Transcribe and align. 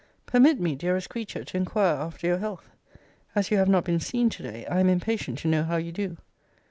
Permit 0.25 0.59
me, 0.59 0.75
dearest 0.75 1.11
creature, 1.11 1.43
to 1.43 1.57
inquire 1.57 1.95
after 1.97 2.25
your 2.25 2.39
health. 2.39 2.71
As 3.35 3.51
you 3.51 3.57
have 3.57 3.69
not 3.69 3.83
been 3.83 3.99
seen 3.99 4.31
to 4.31 4.41
day, 4.41 4.65
I 4.65 4.79
am 4.79 4.89
impatient 4.89 5.37
to 5.41 5.47
know 5.47 5.61
how 5.61 5.77
you 5.77 5.91
do. 5.91 6.17